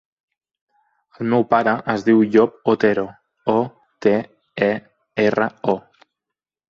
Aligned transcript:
El 1.19 1.27
meu 1.33 1.43
pare 1.51 1.75
es 1.93 2.05
diu 2.07 2.23
Llop 2.35 2.57
Otero: 2.75 3.03
o, 3.57 3.59
te, 4.07 4.15
e, 4.69 4.75
erra, 5.27 5.51
o. 5.77 5.79